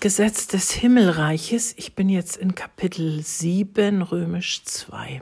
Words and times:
das 0.00 0.16
Gesetz 0.16 0.46
des 0.46 0.70
Himmelreiches. 0.70 1.74
Ich 1.76 1.94
bin 1.94 2.08
jetzt 2.08 2.38
in 2.38 2.54
Kapitel 2.54 3.22
7, 3.22 4.00
römisch 4.00 4.64
2. 4.64 5.20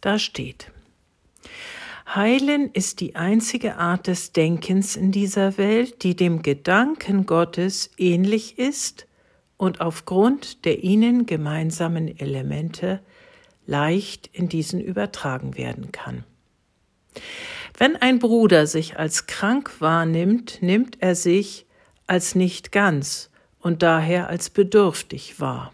Da 0.00 0.18
steht, 0.18 0.72
Heilen 2.12 2.72
ist 2.72 2.98
die 2.98 3.14
einzige 3.14 3.76
Art 3.76 4.08
des 4.08 4.32
Denkens 4.32 4.96
in 4.96 5.12
dieser 5.12 5.58
Welt, 5.58 6.02
die 6.02 6.16
dem 6.16 6.42
Gedanken 6.42 7.24
Gottes 7.24 7.90
ähnlich 7.98 8.58
ist 8.58 9.06
und 9.58 9.80
aufgrund 9.80 10.64
der 10.64 10.82
ihnen 10.82 11.26
gemeinsamen 11.26 12.18
Elemente 12.18 13.00
leicht 13.66 14.28
in 14.32 14.48
diesen 14.48 14.80
übertragen 14.80 15.56
werden 15.56 15.92
kann. 15.92 16.24
Wenn 17.78 17.94
ein 17.94 18.18
Bruder 18.18 18.66
sich 18.66 18.98
als 18.98 19.28
krank 19.28 19.80
wahrnimmt, 19.80 20.58
nimmt 20.62 21.00
er 21.00 21.14
sich 21.14 21.66
als 22.08 22.34
nicht 22.34 22.72
ganz 22.72 23.30
und 23.62 23.82
daher 23.82 24.28
als 24.28 24.50
bedürftig 24.50 25.40
wahr. 25.40 25.72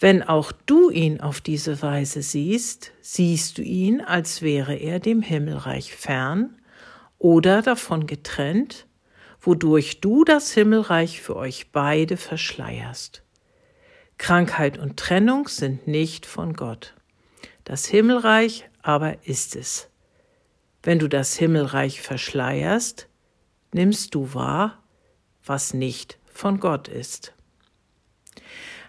Wenn 0.00 0.22
auch 0.22 0.52
du 0.52 0.90
ihn 0.90 1.20
auf 1.20 1.40
diese 1.40 1.82
Weise 1.82 2.22
siehst, 2.22 2.92
siehst 3.00 3.58
du 3.58 3.62
ihn, 3.62 4.00
als 4.00 4.42
wäre 4.42 4.74
er 4.74 4.98
dem 4.98 5.22
Himmelreich 5.22 5.94
fern 5.94 6.56
oder 7.18 7.62
davon 7.62 8.06
getrennt, 8.06 8.86
wodurch 9.40 10.00
du 10.00 10.24
das 10.24 10.52
Himmelreich 10.52 11.20
für 11.20 11.36
euch 11.36 11.70
beide 11.72 12.16
verschleierst. 12.16 13.22
Krankheit 14.18 14.78
und 14.78 14.96
Trennung 14.96 15.48
sind 15.48 15.86
nicht 15.86 16.26
von 16.26 16.54
Gott. 16.54 16.94
Das 17.64 17.86
Himmelreich 17.86 18.68
aber 18.82 19.26
ist 19.26 19.56
es. 19.56 19.88
Wenn 20.82 20.98
du 20.98 21.08
das 21.08 21.36
Himmelreich 21.36 22.00
verschleierst, 22.00 23.08
nimmst 23.72 24.14
du 24.14 24.34
wahr, 24.34 24.82
was 25.44 25.74
nicht 25.74 26.18
von 26.32 26.60
Gott 26.60 26.88
ist. 26.88 27.32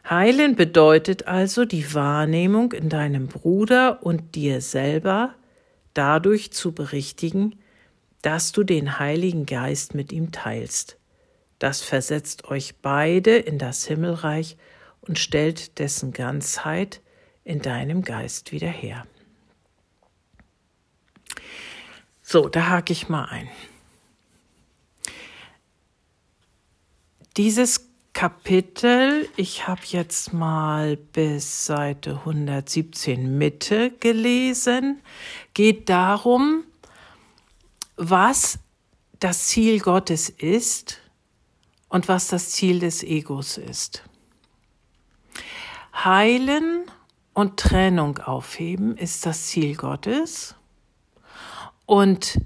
Heilen 0.09 0.55
bedeutet 0.55 1.27
also 1.27 1.65
die 1.65 1.93
Wahrnehmung 1.93 2.73
in 2.73 2.89
deinem 2.89 3.27
Bruder 3.27 4.03
und 4.03 4.35
dir 4.35 4.61
selber 4.61 5.33
dadurch 5.93 6.51
zu 6.51 6.73
berichtigen, 6.73 7.55
dass 8.21 8.51
du 8.51 8.63
den 8.63 8.99
Heiligen 8.99 9.45
Geist 9.45 9.95
mit 9.95 10.11
ihm 10.11 10.31
teilst. 10.31 10.97
Das 11.59 11.81
versetzt 11.81 12.45
euch 12.45 12.75
beide 12.81 13.37
in 13.37 13.57
das 13.57 13.85
Himmelreich 13.85 14.57
und 15.01 15.19
stellt 15.19 15.79
dessen 15.79 16.11
Ganzheit 16.11 17.01
in 17.43 17.61
deinem 17.61 18.01
Geist 18.03 18.51
wieder 18.51 18.69
her. 18.69 19.05
So, 22.21 22.49
da 22.49 22.69
hake 22.69 22.93
ich 22.93 23.09
mal 23.09 23.25
ein. 23.25 23.49
Dieses 27.35 27.89
Kapitel, 28.13 29.27
ich 29.37 29.67
habe 29.67 29.81
jetzt 29.85 30.33
mal 30.33 30.97
bis 30.97 31.65
Seite 31.65 32.19
117 32.19 33.39
Mitte 33.39 33.89
gelesen, 33.89 35.01
geht 35.55 35.89
darum, 35.89 36.63
was 37.97 38.59
das 39.19 39.47
Ziel 39.47 39.79
Gottes 39.79 40.29
ist 40.29 40.99
und 41.89 42.07
was 42.07 42.27
das 42.27 42.51
Ziel 42.51 42.77
des 42.77 43.01
Egos 43.01 43.57
ist. 43.57 44.03
Heilen 45.91 46.85
und 47.33 47.59
Trennung 47.59 48.19
aufheben 48.19 48.95
ist 48.95 49.25
das 49.25 49.47
Ziel 49.47 49.75
Gottes 49.75 50.53
und 51.87 52.39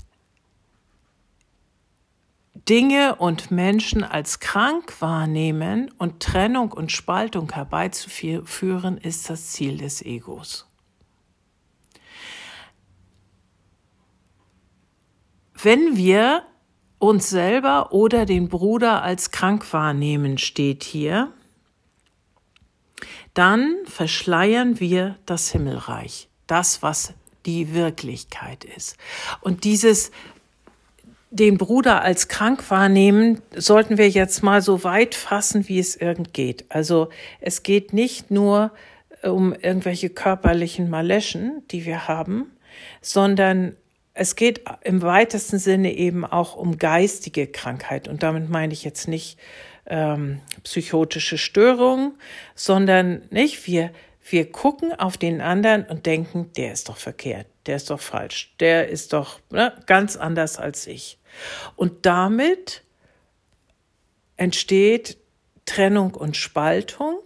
Dinge 2.69 3.15
und 3.15 3.49
Menschen 3.49 4.03
als 4.03 4.39
krank 4.39 4.95
wahrnehmen 4.99 5.89
und 5.97 6.21
Trennung 6.21 6.73
und 6.73 6.91
Spaltung 6.91 7.51
herbeizuführen, 7.51 8.97
ist 8.97 9.29
das 9.29 9.51
Ziel 9.51 9.77
des 9.77 10.01
Egos. 10.01 10.67
Wenn 15.53 15.95
wir 15.95 16.43
uns 16.99 17.29
selber 17.29 17.93
oder 17.93 18.25
den 18.25 18.49
Bruder 18.49 19.01
als 19.01 19.31
krank 19.31 19.71
wahrnehmen, 19.71 20.37
steht 20.37 20.83
hier, 20.83 21.31
dann 23.33 23.75
verschleiern 23.85 24.79
wir 24.79 25.17
das 25.25 25.51
Himmelreich, 25.51 26.29
das, 26.47 26.83
was 26.83 27.13
die 27.45 27.73
Wirklichkeit 27.73 28.65
ist. 28.65 28.97
Und 29.41 29.63
dieses 29.63 30.11
den 31.29 31.57
Bruder 31.57 32.01
als 32.01 32.27
krank 32.27 32.69
wahrnehmen, 32.69 33.41
sollten 33.55 33.97
wir 33.97 34.09
jetzt 34.09 34.43
mal 34.43 34.61
so 34.61 34.83
weit 34.83 35.15
fassen, 35.15 35.67
wie 35.67 35.79
es 35.79 35.95
irgend 35.95 36.33
geht. 36.33 36.65
Also 36.69 37.09
es 37.41 37.63
geht 37.63 37.93
nicht 37.93 38.31
nur 38.31 38.71
äh, 39.21 39.29
um 39.29 39.53
irgendwelche 39.53 40.09
körperlichen 40.09 40.89
Maleschen, 40.89 41.63
die 41.71 41.85
wir 41.85 42.07
haben, 42.07 42.51
sondern 43.01 43.75
es 44.13 44.35
geht 44.35 44.61
im 44.83 45.01
weitesten 45.01 45.59
Sinne 45.59 45.93
eben 45.93 46.25
auch 46.25 46.55
um 46.55 46.77
geistige 46.77 47.47
Krankheit. 47.47 48.07
Und 48.07 48.23
damit 48.23 48.49
meine 48.49 48.73
ich 48.73 48.83
jetzt 48.83 49.07
nicht 49.07 49.37
ähm, 49.85 50.39
psychotische 50.63 51.37
Störungen, 51.37 52.13
sondern 52.55 53.21
nicht 53.29 53.67
wir 53.67 53.91
wir 54.29 54.51
gucken 54.51 54.93
auf 54.93 55.17
den 55.17 55.41
anderen 55.41 55.85
und 55.85 56.05
denken, 56.05 56.51
der 56.57 56.73
ist 56.73 56.89
doch 56.89 56.97
verkehrt, 56.97 57.47
der 57.67 57.75
ist 57.75 57.89
doch 57.89 57.99
falsch, 57.99 58.55
der 58.59 58.89
ist 58.89 59.13
doch 59.13 59.39
ne, 59.49 59.73
ganz 59.85 60.15
anders 60.15 60.57
als 60.57 60.87
ich. 60.87 61.19
Und 61.75 62.05
damit 62.05 62.83
entsteht 64.37 65.17
Trennung 65.65 66.15
und 66.15 66.37
Spaltung. 66.37 67.19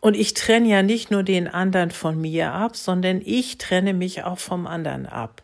Und 0.00 0.16
ich 0.16 0.34
trenne 0.34 0.68
ja 0.68 0.82
nicht 0.82 1.10
nur 1.10 1.22
den 1.22 1.46
anderen 1.48 1.90
von 1.90 2.20
mir 2.20 2.52
ab, 2.52 2.76
sondern 2.76 3.22
ich 3.24 3.58
trenne 3.58 3.94
mich 3.94 4.24
auch 4.24 4.38
vom 4.38 4.66
anderen 4.66 5.06
ab. 5.06 5.42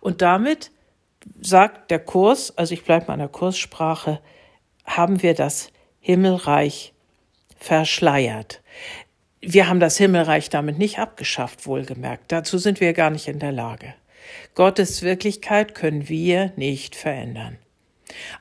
Und 0.00 0.22
damit 0.22 0.70
sagt 1.40 1.90
der 1.90 2.00
Kurs, 2.00 2.56
also 2.56 2.74
ich 2.74 2.84
bleibe 2.84 3.06
mal 3.06 3.14
an 3.14 3.18
der 3.20 3.28
Kurssprache, 3.28 4.20
haben 4.84 5.22
wir 5.22 5.34
das 5.34 5.68
Himmelreich 6.00 6.92
verschleiert. 7.56 8.62
Wir 9.46 9.68
haben 9.68 9.80
das 9.80 9.96
Himmelreich 9.96 10.50
damit 10.50 10.78
nicht 10.78 10.98
abgeschafft, 10.98 11.66
wohlgemerkt. 11.66 12.24
Dazu 12.28 12.58
sind 12.58 12.80
wir 12.80 12.92
gar 12.92 13.10
nicht 13.10 13.28
in 13.28 13.38
der 13.38 13.52
Lage. 13.52 13.94
Gottes 14.54 15.02
Wirklichkeit 15.02 15.74
können 15.74 16.08
wir 16.08 16.52
nicht 16.56 16.96
verändern. 16.96 17.58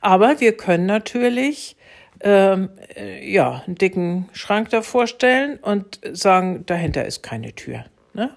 Aber 0.02 0.40
wir 0.40 0.56
können 0.56 0.86
natürlich 0.86 1.76
ähm, 2.22 2.70
äh, 2.96 3.30
ja 3.30 3.64
einen 3.66 3.76
dicken 3.76 4.30
Schrank 4.34 4.70
davor 4.70 5.08
stellen 5.08 5.58
und 5.58 6.00
sagen, 6.12 6.66
dahinter 6.66 7.06
ist 7.06 7.22
keine 7.22 7.54
Tür. 7.54 7.86
Ne? 8.14 8.30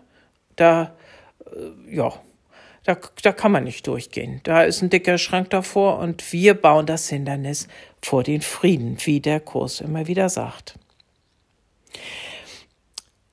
Da 0.57 0.97
äh, 1.45 1.95
ja, 1.95 2.13
da, 2.85 2.97
da 3.23 3.33
kann 3.33 3.53
man 3.53 3.65
nicht 3.65 3.87
durchgehen. 3.87 4.41
Da 4.45 4.63
ist 4.63 4.81
ein 4.81 4.91
dicker 4.91 5.19
Schrank 5.19 5.51
davor 5.51 5.99
und 5.99 6.33
wir 6.33 6.55
bauen 6.55 6.87
das 6.87 7.09
Hindernis 7.09 7.67
vor 8.01 8.23
den 8.23 8.43
Frieden, 8.43 8.97
wie 9.05 9.21
der 9.21 9.41
Kurs 9.41 9.81
immer 9.81 10.07
wieder 10.07 10.29
sagt. 10.29 10.79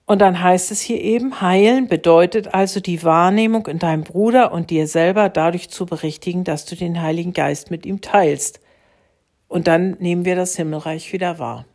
Und 0.06 0.20
dann 0.20 0.42
heißt 0.42 0.72
es 0.72 0.82
hier 0.82 1.00
eben, 1.00 1.40
heilen 1.40 1.88
bedeutet 1.88 2.54
also 2.54 2.82
die 2.82 3.04
Wahrnehmung 3.04 3.68
in 3.68 3.80
deinem 3.80 4.04
Bruder 4.04 4.52
und 4.52 4.70
dir 4.70 4.88
selber 4.88 5.30
dadurch 5.30 5.70
zu 5.70 5.86
berichtigen, 5.86 6.44
dass 6.44 6.66
du 6.66 6.76
den 6.76 7.02
Heiligen 7.02 7.32
Geist 7.32 7.72
mit 7.72 7.86
ihm 7.86 8.02
teilst. 8.02 8.60
Und 9.48 9.68
dann 9.68 9.92
nehmen 10.00 10.26
wir 10.26 10.36
das 10.36 10.56
Himmelreich 10.56 11.14
wieder 11.14 11.40
wahr. 11.40 11.66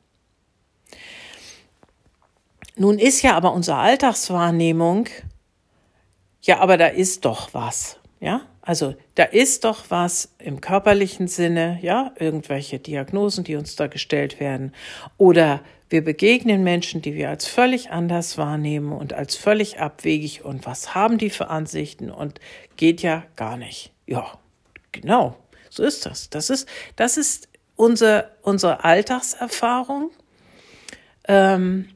Nun 2.77 2.99
ist 2.99 3.23
ja 3.23 3.35
aber 3.35 3.55
unsere 3.55 3.79
Alltagswahrnehmung, 3.79 5.09
ja, 6.43 6.61
aber 6.61 6.77
da 6.77 6.87
ist 6.87 7.25
doch 7.25 7.53
was, 7.53 7.99
ja? 8.21 8.43
Also 8.69 8.95
da 9.15 9.23
ist 9.23 9.65
doch 9.65 9.87
was 9.89 10.35
im 10.39 10.61
körperlichen 10.61 11.27
Sinne, 11.27 11.79
ja, 11.81 12.13
irgendwelche 12.19 12.79
Diagnosen, 12.79 13.43
die 13.43 13.57
uns 13.57 13.77
da 13.77 13.87
gestellt 13.87 14.41
werden. 14.41 14.75
Oder 15.17 15.63
wir 15.89 16.05
begegnen 16.05 16.65
Menschen, 16.65 17.01
die 17.01 17.15
wir 17.15 17.31
als 17.31 17.47
völlig 17.47 17.93
anders 17.93 18.37
wahrnehmen 18.37 18.93
und 18.93 19.15
als 19.15 19.37
völlig 19.37 19.81
abwegig. 19.81 20.45
Und 20.45 20.67
was 20.67 20.95
haben 20.95 21.17
die 21.17 21.31
für 21.31 21.49
Ansichten? 21.49 22.11
Und 22.11 22.41
geht 22.77 23.01
ja 23.01 23.25
gar 23.37 23.57
nicht. 23.57 23.91
Ja, 24.05 24.39
genau, 24.93 25.35
so 25.71 25.83
ist 25.83 26.05
das. 26.05 26.29
Das 26.29 26.51
ist, 26.51 26.69
das 26.95 27.17
ist 27.17 27.49
unsere, 27.75 28.33
unsere 28.43 28.85
Alltagserfahrung. 28.85 30.11
Ähm, 31.27 31.89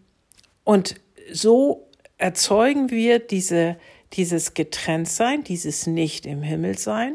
und 0.64 0.94
so 1.30 1.86
erzeugen 2.16 2.88
wir 2.88 3.18
diese, 3.18 3.76
dieses 4.12 4.54
Getrenntsein, 4.54 5.44
dieses 5.44 5.86
Nicht 5.86 6.26
im 6.26 6.42
Himmel 6.42 6.78
sein, 6.78 7.14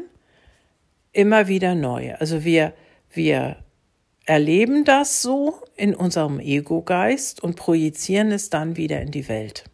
immer 1.12 1.48
wieder 1.48 1.74
neu. 1.74 2.14
Also 2.14 2.44
wir, 2.44 2.74
wir 3.10 3.56
erleben 4.24 4.84
das 4.84 5.22
so 5.22 5.62
in 5.76 5.94
unserem 5.94 6.40
Ego-Geist 6.40 7.42
und 7.42 7.56
projizieren 7.56 8.30
es 8.30 8.50
dann 8.50 8.76
wieder 8.76 9.00
in 9.00 9.10
die 9.10 9.28
Welt. 9.28 9.64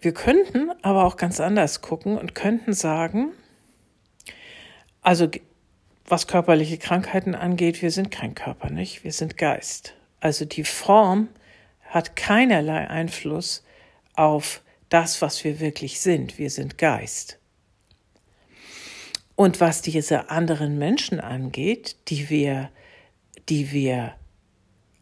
Wir 0.00 0.12
könnten 0.12 0.70
aber 0.82 1.04
auch 1.04 1.16
ganz 1.16 1.40
anders 1.40 1.80
gucken 1.80 2.18
und 2.18 2.34
könnten 2.34 2.74
sagen, 2.74 3.32
also 5.00 5.30
was 6.06 6.26
körperliche 6.26 6.76
Krankheiten 6.76 7.34
angeht, 7.34 7.80
wir 7.80 7.90
sind 7.90 8.10
kein 8.10 8.34
Körper, 8.34 8.68
nicht? 8.68 9.02
Wir 9.04 9.12
sind 9.12 9.38
Geist. 9.38 9.94
Also 10.20 10.44
die 10.44 10.64
Form 10.64 11.28
hat 11.94 12.16
keinerlei 12.16 12.90
Einfluss 12.90 13.62
auf 14.14 14.62
das, 14.88 15.22
was 15.22 15.44
wir 15.44 15.60
wirklich 15.60 16.00
sind. 16.00 16.38
Wir 16.38 16.50
sind 16.50 16.76
Geist. 16.76 17.38
Und 19.36 19.60
was 19.60 19.80
diese 19.80 20.28
anderen 20.28 20.76
Menschen 20.76 21.20
angeht, 21.20 21.96
die 22.08 22.30
wir, 22.30 22.70
die 23.48 23.70
wir 23.70 24.14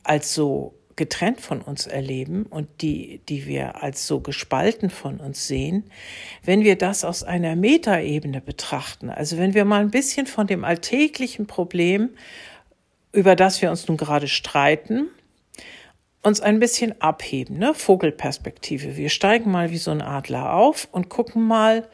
als 0.03 0.35
so 0.35 0.75
getrennt 0.95 1.41
von 1.41 1.63
uns 1.63 1.87
erleben 1.87 2.45
und 2.45 2.69
die, 2.83 3.23
die 3.27 3.47
wir 3.47 3.83
als 3.83 4.07
so 4.07 4.21
gespalten 4.21 4.91
von 4.91 5.19
uns 5.19 5.47
sehen, 5.47 5.91
wenn 6.45 6.63
wir 6.63 6.77
das 6.77 7.05
aus 7.05 7.23
einer 7.23 7.57
Metaebene 7.57 8.43
betrachten, 8.43 9.09
also 9.09 9.39
wenn 9.39 9.55
wir 9.55 9.65
mal 9.65 9.81
ein 9.81 9.91
bisschen 9.91 10.27
von 10.27 10.47
dem 10.47 10.63
alltäglichen 10.63 11.47
Problem, 11.47 12.11
über 13.13 13.35
das 13.35 13.63
wir 13.63 13.71
uns 13.71 13.89
nun 13.89 13.97
gerade 13.97 14.29
streiten, 14.29 15.09
uns 16.23 16.41
ein 16.41 16.61
bisschen 16.61 17.01
abheben, 17.01 17.59
ne? 17.59 17.75
Vogelperspektive. 17.75 18.97
Wir 18.97 19.09
steigen 19.09 19.51
mal 19.51 19.71
wie 19.71 19.79
so 19.79 19.91
ein 19.91 20.03
Adler 20.03 20.55
auf 20.55 20.89
und 20.93 21.09
gucken 21.09 21.43
mal, 21.43 21.89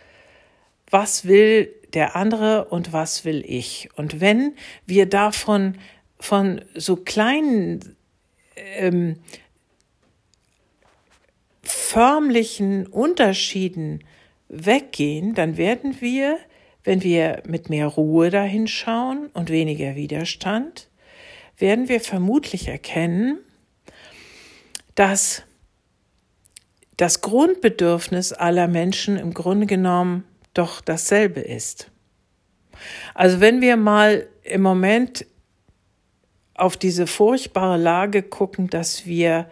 was 0.91 1.27
will 1.27 1.75
der 1.95 2.17
andere 2.17 2.67
und 2.67 2.93
was 2.93 3.25
will 3.25 3.43
ich. 3.47 3.89
Und 3.97 4.21
wenn 4.21 4.55
wir 4.87 5.07
davon 5.07 5.77
von 6.21 6.61
so 6.75 6.97
kleinen 6.97 7.97
ähm, 8.55 9.17
förmlichen 11.63 12.87
Unterschieden 12.87 14.05
weggehen, 14.49 15.35
dann 15.35 15.57
werden 15.57 16.01
wir, 16.01 16.39
wenn 16.85 17.03
wir 17.03 17.43
mit 17.47 17.71
mehr 17.71 17.87
Ruhe 17.87 18.31
dahin 18.31 18.67
schauen 18.67 19.29
und 19.33 19.51
weniger 19.51 19.95
Widerstand, 19.95 20.89
werden 21.57 21.89
wir 21.89 22.01
vermutlich 22.01 22.69
erkennen, 22.69 23.39
dass 24.99 25.45
das 26.97 27.21
Grundbedürfnis 27.21 28.33
aller 28.33 28.67
Menschen 28.67 29.17
im 29.17 29.33
Grunde 29.33 29.67
genommen 29.67 30.25
doch 30.55 30.81
dasselbe 30.81 31.39
ist. 31.39 31.89
Also 33.15 33.39
wenn 33.39 33.61
wir 33.61 33.77
mal 33.77 34.27
im 34.43 34.61
Moment 34.61 35.25
auf 36.55 36.77
diese 36.77 37.07
furchtbare 37.07 37.77
Lage 37.77 38.25
gucken, 38.25 38.69
dass 38.71 39.07
wir 39.07 39.49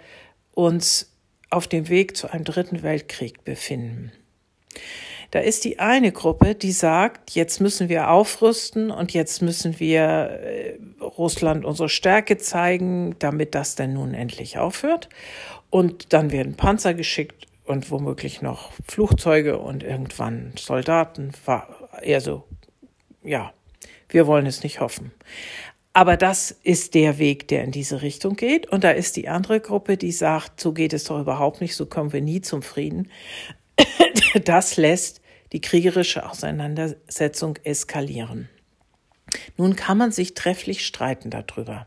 uns 0.50 1.12
auf 1.49 1.69
dem 1.69 1.88
Weg 1.88 2.16
zu 2.16 2.28
einem 2.28 2.42
dritten 2.42 2.82
Weltkrieg 2.82 3.44
befinden. 3.44 4.10
Da 5.31 5.40
ist 5.40 5.64
die 5.64 5.78
eine 5.78 6.12
Gruppe, 6.12 6.55
die 6.55 6.73
sagt, 6.73 7.32
jetzt 7.32 7.61
müssen 7.61 7.88
wir 7.88 8.11
aufrüsten 8.11 8.90
und 8.90 9.12
jetzt 9.12 9.43
müssen 9.43 9.81
wir 9.81 10.02
äh, 10.02 10.78
Russland 11.00 11.64
unsere 11.64 11.88
Stärke 11.88 12.38
zeigen, 12.38 13.17
damit 13.19 13.55
das 13.55 13.75
denn 13.75 13.94
nun 13.94 14.14
endlich 14.14 14.58
aufhört. 14.58 15.08
Und 15.70 16.12
dann 16.12 16.31
werden 16.31 16.56
Panzer 16.56 16.94
geschickt 16.94 17.46
und 17.64 17.90
womöglich 17.90 18.43
noch 18.43 18.73
Flugzeuge 18.87 19.58
und 19.58 19.82
irgendwann 19.82 20.52
Soldaten. 20.56 21.32
Eher 22.02 22.20
so, 22.20 22.44
ja, 23.23 23.52
wir 24.08 24.26
wollen 24.26 24.46
es 24.46 24.62
nicht 24.62 24.81
hoffen. 24.81 25.12
Aber 25.93 26.19
das 26.19 26.50
ist 26.50 26.94
der 26.94 27.19
Weg, 27.19 27.49
der 27.49 27.64
in 27.64 27.73
diese 27.73 28.02
Richtung 28.02 28.37
geht. 28.37 28.67
Und 28.70 28.84
da 28.84 28.90
ist 28.90 29.17
die 29.17 29.28
andere 29.28 29.61
Gruppe, 29.61 29.96
die 29.96 30.12
sagt, 30.12 30.61
so 30.61 30.73
geht 30.73 30.93
es 30.93 31.05
doch 31.05 31.19
überhaupt 31.19 31.62
nicht, 31.62 31.75
so 31.75 31.87
kommen 31.87 32.12
wir 32.12 32.20
nie 32.20 32.43
zum 32.43 32.61
Frieden. 32.61 33.11
Das 34.44 34.76
lässt 34.76 35.20
die 35.52 35.60
kriegerische 35.60 36.28
Auseinandersetzung 36.28 37.56
eskalieren. 37.64 38.48
Nun 39.56 39.76
kann 39.76 39.98
man 39.98 40.12
sich 40.12 40.34
trefflich 40.34 40.86
streiten 40.86 41.30
darüber. 41.30 41.86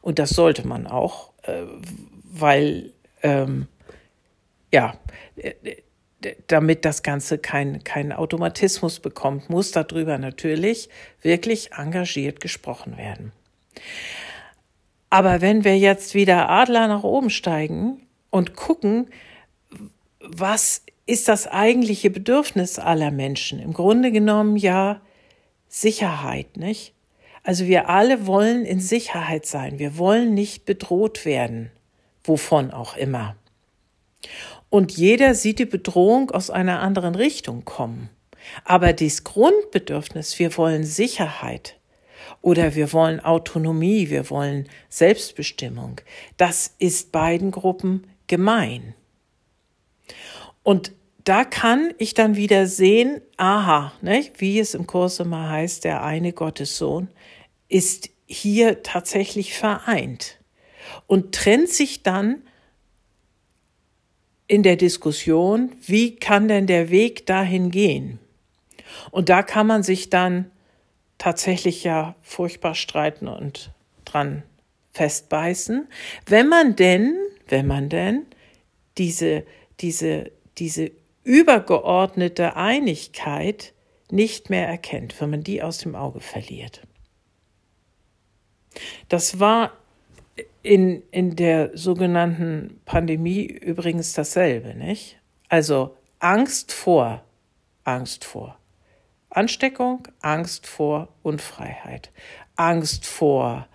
Und 0.00 0.18
das 0.18 0.30
sollte 0.30 0.66
man 0.66 0.86
auch, 0.86 1.32
äh, 1.42 1.64
weil, 2.22 2.92
ähm, 3.22 3.68
ja, 4.72 4.98
damit 6.46 6.84
das 6.84 7.02
Ganze 7.02 7.38
keinen 7.38 7.84
kein 7.84 8.12
Automatismus 8.12 9.00
bekommt, 9.00 9.50
muss 9.50 9.72
darüber 9.72 10.18
natürlich 10.18 10.88
wirklich 11.22 11.72
engagiert 11.72 12.40
gesprochen 12.40 12.96
werden. 12.96 13.32
Aber 15.10 15.40
wenn 15.40 15.64
wir 15.64 15.78
jetzt 15.78 16.14
wieder 16.14 16.48
Adler 16.48 16.88
nach 16.88 17.04
oben 17.04 17.30
steigen 17.30 18.00
und 18.30 18.56
gucken, 18.56 19.10
was 20.18 20.82
ist 21.06 21.28
das 21.28 21.46
eigentliche 21.46 22.10
Bedürfnis 22.10 22.78
aller 22.78 23.10
Menschen? 23.10 23.60
Im 23.60 23.72
Grunde 23.72 24.10
genommen 24.12 24.56
ja 24.56 25.00
Sicherheit, 25.68 26.56
nicht? 26.56 26.94
Also 27.42 27.66
wir 27.66 27.90
alle 27.90 28.26
wollen 28.26 28.64
in 28.64 28.80
Sicherheit 28.80 29.44
sein. 29.44 29.78
Wir 29.78 29.98
wollen 29.98 30.32
nicht 30.32 30.64
bedroht 30.64 31.26
werden, 31.26 31.70
wovon 32.22 32.70
auch 32.70 32.96
immer. 32.96 33.36
Und 34.70 34.92
jeder 34.92 35.34
sieht 35.34 35.58
die 35.58 35.66
Bedrohung 35.66 36.30
aus 36.30 36.48
einer 36.48 36.80
anderen 36.80 37.14
Richtung 37.14 37.64
kommen. 37.64 38.08
Aber 38.64 38.92
das 38.92 39.24
Grundbedürfnis, 39.24 40.38
wir 40.38 40.56
wollen 40.56 40.84
Sicherheit, 40.84 41.78
oder 42.40 42.74
wir 42.74 42.92
wollen 42.92 43.20
Autonomie, 43.20 44.10
wir 44.10 44.30
wollen 44.30 44.68
Selbstbestimmung. 44.88 46.00
Das 46.36 46.74
ist 46.78 47.12
beiden 47.12 47.50
Gruppen 47.50 48.06
gemein. 48.26 48.94
Und 50.64 50.92
da 51.22 51.44
kann 51.44 51.94
ich 51.98 52.14
dann 52.14 52.34
wieder 52.34 52.66
sehen, 52.66 53.20
aha, 53.36 53.92
ne, 54.00 54.28
wie 54.38 54.58
es 54.58 54.74
im 54.74 54.88
Kurs 54.88 55.20
immer 55.20 55.48
heißt, 55.48 55.84
der 55.84 56.02
eine 56.02 56.32
Gottessohn 56.32 57.08
ist 57.68 58.10
hier 58.26 58.82
tatsächlich 58.82 59.54
vereint 59.54 60.38
und 61.06 61.34
trennt 61.34 61.68
sich 61.68 62.02
dann 62.02 62.42
in 64.46 64.62
der 64.62 64.76
Diskussion, 64.76 65.72
wie 65.80 66.16
kann 66.16 66.48
denn 66.48 66.66
der 66.66 66.90
Weg 66.90 67.26
dahin 67.26 67.70
gehen? 67.70 68.18
Und 69.10 69.28
da 69.28 69.42
kann 69.42 69.66
man 69.66 69.82
sich 69.82 70.10
dann 70.10 70.50
tatsächlich 71.18 71.84
ja 71.84 72.14
furchtbar 72.22 72.74
streiten 72.74 73.28
und 73.28 73.70
dran 74.04 74.42
festbeißen. 74.92 75.88
Wenn 76.26 76.48
man 76.48 76.76
denn, 76.76 77.16
wenn 77.48 77.66
man 77.66 77.88
denn 77.88 78.26
diese, 78.98 79.44
diese, 79.80 80.30
diese 80.58 80.90
übergeordnete 81.22 82.56
Einigkeit 82.56 83.72
nicht 84.10 84.50
mehr 84.50 84.68
erkennt, 84.68 85.20
wenn 85.20 85.30
man 85.30 85.42
die 85.42 85.62
aus 85.62 85.78
dem 85.78 85.94
Auge 85.94 86.20
verliert. 86.20 86.82
Das 89.08 89.40
war 89.40 89.72
in, 90.62 91.02
in 91.10 91.36
der 91.36 91.76
sogenannten 91.76 92.80
Pandemie 92.84 93.44
übrigens 93.44 94.12
dasselbe, 94.12 94.74
nicht? 94.74 95.18
Also 95.48 95.96
Angst 96.18 96.72
vor, 96.72 97.24
Angst 97.84 98.24
vor. 98.24 98.58
Ansteckung, 99.30 100.06
Angst 100.20 100.66
vor 100.66 101.08
Unfreiheit, 101.22 102.12
Angst 102.56 103.04
vor 103.04 103.66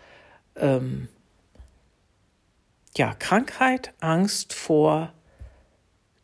ähm, 0.55 1.09
ja, 2.95 3.13
Krankheit, 3.13 3.93
Angst 3.99 4.53
vor 4.53 5.13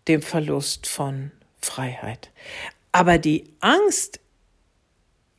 dem 0.07 0.21
Verlust 0.21 0.88
von 0.88 1.31
Freiheit. 1.62 2.31
Aber 2.91 3.17
die 3.17 3.53
Angst 3.59 4.19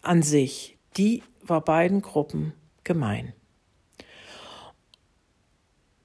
an 0.03 0.23
sich, 0.23 0.77
die 0.97 1.23
war 1.43 1.61
beiden 1.61 2.03
Gruppen 2.03 2.53
gemein. 2.85 3.33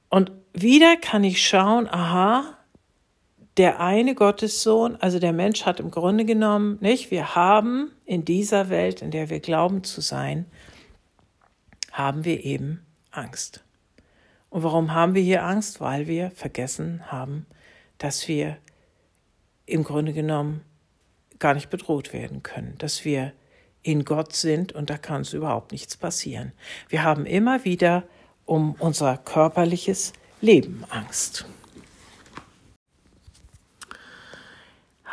Und 0.09 0.31
wieder 0.53 0.97
kann 0.97 1.23
ich 1.23 1.45
schauen, 1.45 1.87
aha, 1.87 2.57
der 3.57 3.79
eine 3.79 4.15
Gottessohn, 4.15 4.95
also 4.97 5.19
der 5.19 5.33
Mensch 5.33 5.65
hat 5.65 5.79
im 5.79 5.91
Grunde 5.91 6.25
genommen, 6.25 6.77
nicht, 6.81 7.11
wir 7.11 7.35
haben 7.35 7.91
in 8.05 8.25
dieser 8.25 8.69
Welt, 8.69 9.01
in 9.01 9.11
der 9.11 9.29
wir 9.29 9.39
glauben 9.39 9.83
zu 9.83 10.01
sein, 10.01 10.45
haben 11.91 12.25
wir 12.25 12.43
eben 12.45 12.85
Angst. 13.11 13.63
Und 14.49 14.63
warum 14.63 14.93
haben 14.93 15.15
wir 15.15 15.21
hier 15.21 15.45
Angst? 15.45 15.79
Weil 15.79 16.07
wir 16.07 16.31
vergessen 16.31 17.11
haben, 17.11 17.45
dass 18.01 18.27
wir 18.27 18.58
im 19.67 19.84
Grunde 19.84 20.12
genommen 20.12 20.62
gar 21.38 21.53
nicht 21.53 21.70
bedroht 21.70 22.13
werden 22.13 22.41
können, 22.41 22.74
dass 22.79 23.05
wir 23.05 23.31
in 23.84 24.05
Gott 24.05 24.34
sind 24.34 24.74
und 24.74 24.89
da 24.89 24.98
kann 24.98 25.17
uns 25.17 25.34
überhaupt 25.34 25.72
nichts 25.72 25.98
passieren. 25.98 26.51
Wir 26.89 27.03
haben 27.03 27.27
immer 27.27 27.63
wieder 27.63 28.03
um 28.46 28.74
unser 28.79 29.17
körperliches 29.17 30.13
Leben 30.41 30.84
Angst. 30.89 31.46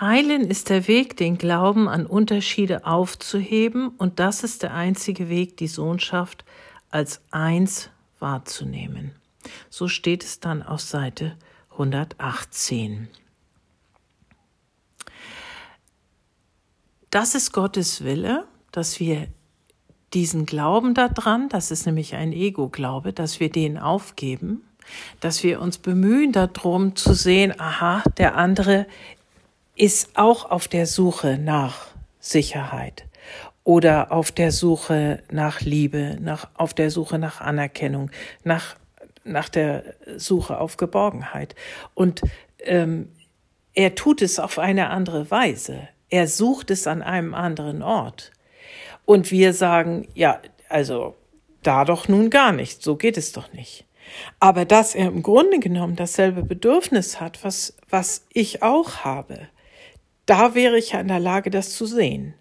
Heilen 0.01 0.49
ist 0.49 0.71
der 0.71 0.89
Weg, 0.89 1.17
den 1.19 1.37
Glauben 1.37 1.89
an 1.89 2.07
Unterschiede 2.07 2.87
aufzuheben, 2.87 3.89
und 3.89 4.19
das 4.19 4.45
ist 4.45 4.63
der 4.63 4.73
einzige 4.73 5.29
Weg, 5.29 5.59
die 5.59 5.67
Sohnschaft 5.67 6.45
als 6.89 7.21
eins 7.33 7.91
wahrzunehmen. 8.19 9.13
So 9.69 9.89
steht 9.89 10.25
es 10.25 10.41
dann 10.41 10.63
auf 10.63 10.81
Seite 10.81 11.37
118. 11.79 13.09
Das 17.11 17.35
ist 17.35 17.53
Gottes 17.53 18.05
Wille, 18.05 18.47
dass 18.73 19.01
wir 19.01 19.29
diesen 20.13 20.45
Glauben 20.45 20.95
daran, 20.95 21.49
das 21.49 21.71
ist 21.71 21.87
nämlich 21.87 22.15
ein 22.15 22.33
Ego-Glaube, 22.33 23.13
dass 23.13 23.41
wir 23.41 23.51
den 23.51 23.79
aufgeben, 23.79 24.63
dass 25.21 25.43
wir 25.43 25.61
uns 25.61 25.79
bemühen 25.79 26.33
darum 26.33 26.97
zu 26.97 27.15
sehen, 27.15 27.59
aha, 27.59 28.03
der 28.17 28.37
andere 28.37 28.87
ist 29.77 30.19
auch 30.19 30.51
auf 30.51 30.67
der 30.67 30.87
Suche 30.87 31.39
nach 31.39 31.87
Sicherheit 32.19 33.07
oder 33.65 34.13
auf 34.13 34.33
der 34.33 34.51
Suche 34.51 35.23
nach 35.31 35.61
Liebe, 35.61 36.17
nach, 36.21 36.49
auf 36.55 36.75
der 36.75 36.91
Suche 36.91 37.19
nach 37.19 37.41
Anerkennung, 37.41 38.11
nach, 38.43 38.77
nach 39.29 39.49
der 39.49 39.95
Suche 40.17 40.59
auf 40.59 40.77
Geborgenheit. 40.77 41.55
Und 41.95 42.23
ähm, 42.61 43.13
er 43.75 43.95
tut 43.95 44.23
es 44.23 44.39
auf 44.39 44.59
eine 44.59 44.91
andere 44.91 45.31
Weise. 45.31 45.89
Er 46.11 46.27
sucht 46.27 46.71
es 46.71 46.87
an 46.87 47.03
einem 47.03 47.35
anderen 47.35 47.83
Ort. 47.83 48.33
Und 49.05 49.31
wir 49.31 49.53
sagen, 49.53 50.09
ja, 50.15 50.41
also 50.69 51.15
da 51.63 51.85
doch 51.85 52.09
nun 52.09 52.31
gar 52.31 52.53
nicht, 52.53 52.83
so 52.83 52.97
geht 52.97 53.17
es 53.17 53.33
doch 53.33 53.53
nicht. 53.53 53.85
Aber 54.41 54.65
dass 54.65 54.95
er 54.95 55.09
im 55.09 55.23
Grunde 55.23 55.59
genommen 55.59 55.97
dasselbe 55.97 56.43
Bedürfnis 56.43 57.21
hat, 57.21 57.45
was, 57.45 57.77
was 57.91 58.27
ich 58.33 58.63
auch 58.63 59.05
habe, 59.05 59.49
da 60.27 60.55
wäre 60.55 60.79
ich 60.79 60.93
ja 60.93 61.01
in 61.01 61.09
der 61.09 61.21
Lage, 61.21 61.51
das 61.51 61.75
zu 61.75 61.87
sehen. 61.87 62.35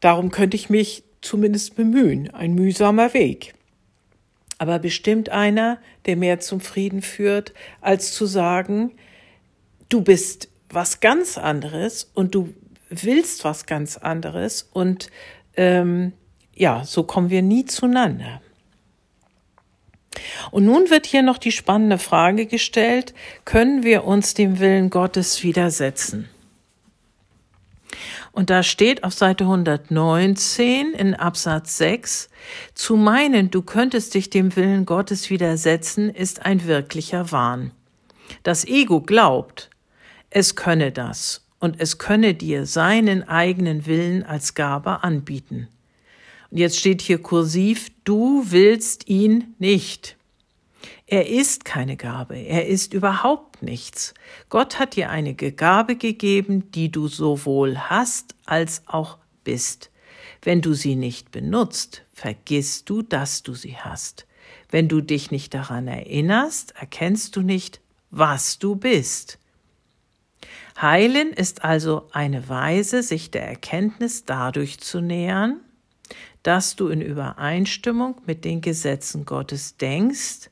Darum 0.00 0.30
könnte 0.30 0.56
ich 0.56 0.70
mich 0.70 1.04
zumindest 1.20 1.76
bemühen, 1.76 2.32
ein 2.32 2.54
mühsamer 2.54 3.14
Weg. 3.14 3.54
Aber 4.58 4.78
bestimmt 4.78 5.28
einer, 5.30 5.78
der 6.06 6.16
mehr 6.16 6.40
zum 6.40 6.60
Frieden 6.60 7.00
führt, 7.02 7.54
als 7.80 8.12
zu 8.12 8.26
sagen, 8.26 8.92
du 9.88 10.02
bist 10.02 10.48
was 10.68 11.00
ganz 11.00 11.38
anderes 11.38 12.10
und 12.14 12.34
du 12.34 12.52
willst 12.90 13.44
was 13.44 13.66
ganz 13.66 13.96
anderes 13.96 14.68
und 14.72 15.10
ähm, 15.56 16.12
ja, 16.54 16.84
so 16.84 17.04
kommen 17.04 17.30
wir 17.30 17.42
nie 17.42 17.64
zueinander. 17.64 18.40
Und 20.50 20.64
nun 20.64 20.90
wird 20.90 21.06
hier 21.06 21.22
noch 21.22 21.38
die 21.38 21.52
spannende 21.52 21.98
Frage 21.98 22.46
gestellt, 22.46 23.14
können 23.44 23.82
wir 23.82 24.04
uns 24.04 24.34
dem 24.34 24.58
Willen 24.58 24.90
Gottes 24.90 25.42
widersetzen? 25.42 26.28
Und 28.38 28.50
da 28.50 28.62
steht 28.62 29.02
auf 29.02 29.14
Seite 29.14 29.42
119 29.42 30.92
in 30.92 31.14
Absatz 31.14 31.76
6, 31.76 32.30
zu 32.72 32.94
meinen, 32.94 33.50
du 33.50 33.62
könntest 33.62 34.14
dich 34.14 34.30
dem 34.30 34.54
Willen 34.54 34.86
Gottes 34.86 35.28
widersetzen, 35.28 36.08
ist 36.08 36.46
ein 36.46 36.64
wirklicher 36.64 37.32
Wahn. 37.32 37.72
Das 38.44 38.64
Ego 38.64 39.00
glaubt, 39.00 39.70
es 40.30 40.54
könne 40.54 40.92
das 40.92 41.48
und 41.58 41.80
es 41.80 41.98
könne 41.98 42.34
dir 42.34 42.64
seinen 42.64 43.28
eigenen 43.28 43.86
Willen 43.86 44.22
als 44.22 44.54
Gabe 44.54 45.02
anbieten. 45.02 45.66
Und 46.52 46.58
jetzt 46.58 46.78
steht 46.78 47.02
hier 47.02 47.20
kursiv, 47.20 47.88
du 48.04 48.44
willst 48.46 49.08
ihn 49.08 49.56
nicht. 49.58 50.16
Er 51.10 51.26
ist 51.26 51.64
keine 51.64 51.96
Gabe, 51.96 52.36
er 52.36 52.66
ist 52.66 52.92
überhaupt 52.92 53.62
nichts. 53.62 54.12
Gott 54.50 54.78
hat 54.78 54.94
dir 54.94 55.08
eine 55.08 55.34
Gabe 55.34 55.96
gegeben, 55.96 56.70
die 56.72 56.92
du 56.92 57.08
sowohl 57.08 57.78
hast 57.78 58.34
als 58.44 58.82
auch 58.86 59.16
bist. 59.42 59.90
Wenn 60.42 60.60
du 60.60 60.74
sie 60.74 60.96
nicht 60.96 61.30
benutzt, 61.30 62.02
vergisst 62.12 62.90
du, 62.90 63.00
dass 63.00 63.42
du 63.42 63.54
sie 63.54 63.78
hast. 63.78 64.26
Wenn 64.68 64.88
du 64.88 65.00
dich 65.00 65.30
nicht 65.30 65.54
daran 65.54 65.88
erinnerst, 65.88 66.74
erkennst 66.76 67.36
du 67.36 67.40
nicht, 67.40 67.80
was 68.10 68.58
du 68.58 68.76
bist. 68.76 69.38
Heilen 70.78 71.32
ist 71.32 71.64
also 71.64 72.10
eine 72.12 72.50
Weise, 72.50 73.02
sich 73.02 73.30
der 73.30 73.48
Erkenntnis 73.48 74.26
dadurch 74.26 74.78
zu 74.78 75.00
nähern, 75.00 75.60
dass 76.42 76.76
du 76.76 76.88
in 76.88 77.00
Übereinstimmung 77.00 78.20
mit 78.26 78.44
den 78.44 78.60
Gesetzen 78.60 79.24
Gottes 79.24 79.78
denkst 79.78 80.50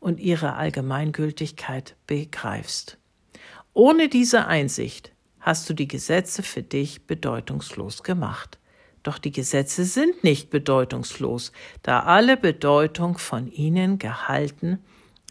und 0.00 0.20
ihre 0.20 0.54
Allgemeingültigkeit 0.54 1.96
begreifst. 2.06 2.98
Ohne 3.72 4.08
diese 4.08 4.46
Einsicht 4.46 5.12
hast 5.40 5.68
du 5.68 5.74
die 5.74 5.88
Gesetze 5.88 6.42
für 6.42 6.62
dich 6.62 7.06
bedeutungslos 7.06 8.02
gemacht. 8.02 8.58
Doch 9.02 9.18
die 9.18 9.32
Gesetze 9.32 9.84
sind 9.84 10.24
nicht 10.24 10.50
bedeutungslos, 10.50 11.52
da 11.82 12.00
alle 12.00 12.36
Bedeutung 12.36 13.16
von 13.18 13.50
ihnen 13.50 13.98
gehalten 13.98 14.80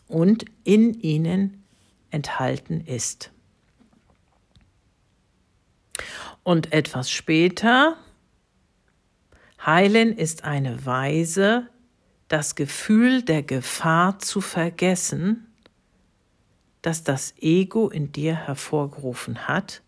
und 0.07 0.45
in 0.63 0.93
ihnen 0.93 1.63
enthalten 2.09 2.81
ist. 2.81 3.31
Und 6.43 6.71
etwas 6.71 7.11
später, 7.11 7.97
Heilen 9.65 10.17
ist 10.17 10.45
eine 10.45 10.85
Weise, 10.85 11.67
das 12.27 12.55
Gefühl 12.55 13.21
der 13.21 13.43
Gefahr 13.43 14.19
zu 14.19 14.41
vergessen, 14.41 15.47
das 16.81 17.03
das 17.03 17.33
Ego 17.39 17.89
in 17.89 18.11
dir 18.11 18.35
hervorgerufen 18.35 19.47
hat, 19.47 19.81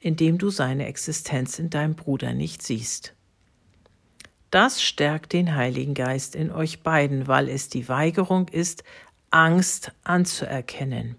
indem 0.00 0.38
du 0.38 0.50
seine 0.50 0.86
Existenz 0.86 1.58
in 1.58 1.70
deinem 1.70 1.94
Bruder 1.94 2.34
nicht 2.34 2.62
siehst. 2.62 3.14
Das 4.50 4.82
stärkt 4.82 5.34
den 5.34 5.54
Heiligen 5.54 5.94
Geist 5.94 6.34
in 6.34 6.50
euch 6.50 6.82
beiden, 6.82 7.26
weil 7.26 7.48
es 7.48 7.68
die 7.68 7.88
Weigerung 7.88 8.48
ist, 8.48 8.82
Angst 9.30 9.92
anzuerkennen. 10.04 11.16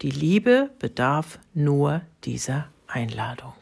Die 0.00 0.10
Liebe 0.10 0.70
bedarf 0.78 1.38
nur 1.52 2.00
dieser 2.24 2.68
Einladung. 2.86 3.54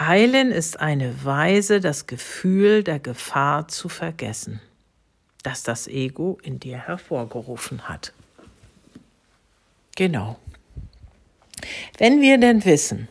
Heilen 0.00 0.50
ist 0.50 0.80
eine 0.80 1.24
Weise, 1.24 1.80
das 1.80 2.06
Gefühl 2.06 2.82
der 2.82 2.98
Gefahr 2.98 3.68
zu 3.68 3.88
vergessen, 3.88 4.60
das 5.42 5.62
das 5.62 5.86
Ego 5.86 6.38
in 6.42 6.58
dir 6.58 6.78
hervorgerufen 6.78 7.88
hat. 7.88 8.12
Genau. 9.96 10.38
Wenn 11.98 12.20
wir 12.20 12.38
denn 12.38 12.64
wissen, 12.64 13.08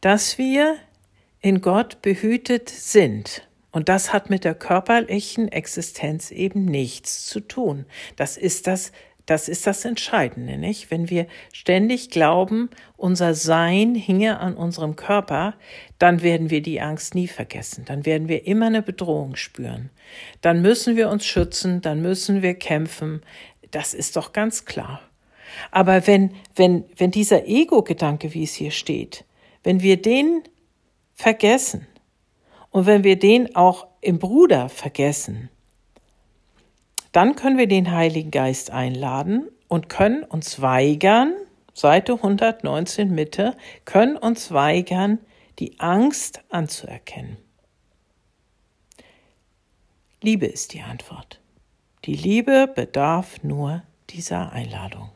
dass 0.00 0.38
wir 0.38 0.76
in 1.40 1.60
Gott 1.60 2.02
behütet 2.02 2.68
sind, 2.68 3.46
und 3.70 3.88
das 3.88 4.12
hat 4.12 4.30
mit 4.30 4.44
der 4.44 4.54
körperlichen 4.54 5.48
Existenz 5.50 6.30
eben 6.30 6.64
nichts 6.64 7.26
zu 7.26 7.40
tun. 7.40 7.86
Das 8.14 8.36
ist 8.36 8.68
das 8.68 8.92
das 9.26 9.48
ist 9.48 9.66
das 9.66 9.84
Entscheidende, 9.84 10.58
nicht? 10.58 10.90
Wenn 10.90 11.08
wir 11.08 11.26
ständig 11.52 12.10
glauben, 12.10 12.68
unser 12.96 13.34
Sein 13.34 13.94
hinge 13.94 14.38
an 14.38 14.54
unserem 14.54 14.96
Körper, 14.96 15.54
dann 15.98 16.22
werden 16.22 16.50
wir 16.50 16.60
die 16.60 16.80
Angst 16.82 17.14
nie 17.14 17.26
vergessen. 17.26 17.84
Dann 17.86 18.04
werden 18.04 18.28
wir 18.28 18.46
immer 18.46 18.66
eine 18.66 18.82
Bedrohung 18.82 19.36
spüren. 19.36 19.90
Dann 20.42 20.60
müssen 20.60 20.96
wir 20.96 21.08
uns 21.08 21.24
schützen, 21.24 21.80
dann 21.80 22.02
müssen 22.02 22.42
wir 22.42 22.54
kämpfen. 22.54 23.22
Das 23.70 23.94
ist 23.94 24.16
doch 24.16 24.32
ganz 24.32 24.66
klar. 24.66 25.00
Aber 25.70 26.06
wenn, 26.06 26.34
wenn, 26.54 26.84
wenn 26.96 27.10
dieser 27.10 27.46
Ego-Gedanke, 27.46 28.34
wie 28.34 28.42
es 28.42 28.54
hier 28.54 28.72
steht, 28.72 29.24
wenn 29.62 29.80
wir 29.80 30.00
den 30.00 30.42
vergessen 31.14 31.86
und 32.70 32.84
wenn 32.86 33.04
wir 33.04 33.18
den 33.18 33.56
auch 33.56 33.86
im 34.02 34.18
Bruder 34.18 34.68
vergessen, 34.68 35.48
dann 37.14 37.36
können 37.36 37.58
wir 37.58 37.68
den 37.68 37.92
Heiligen 37.92 38.32
Geist 38.32 38.72
einladen 38.72 39.48
und 39.68 39.88
können 39.88 40.24
uns 40.24 40.60
weigern, 40.60 41.32
Seite 41.72 42.14
119 42.14 43.14
Mitte, 43.14 43.56
können 43.84 44.16
uns 44.16 44.50
weigern, 44.50 45.20
die 45.60 45.78
Angst 45.78 46.42
anzuerkennen. 46.50 47.36
Liebe 50.20 50.46
ist 50.46 50.72
die 50.72 50.80
Antwort. 50.80 51.40
Die 52.04 52.16
Liebe 52.16 52.66
bedarf 52.66 53.44
nur 53.44 53.84
dieser 54.10 54.52
Einladung. 54.52 55.13